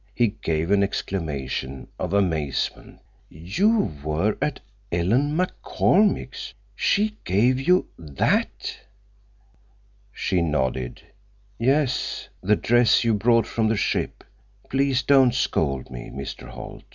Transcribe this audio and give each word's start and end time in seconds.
He 0.15 0.29
gave 0.41 0.71
an 0.71 0.81
exclamation 0.81 1.87
of 1.99 2.11
amazement. 2.11 3.01
"You 3.29 3.93
were 4.03 4.35
at 4.41 4.59
Ellen 4.91 5.37
McCormick's! 5.37 6.55
She 6.75 7.17
gave 7.23 7.59
you—that!" 7.61 8.79
She 10.11 10.41
nodded. 10.41 11.03
"Yes, 11.59 12.29
the 12.41 12.55
dress 12.55 13.03
you 13.03 13.13
brought 13.13 13.45
from 13.45 13.67
the 13.67 13.77
ship. 13.77 14.23
Please 14.71 15.03
don't 15.03 15.35
scold 15.35 15.91
me, 15.91 16.09
Mr. 16.11 16.47
Holt. 16.47 16.83